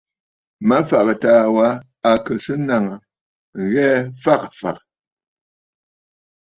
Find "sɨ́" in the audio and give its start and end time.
2.43-2.55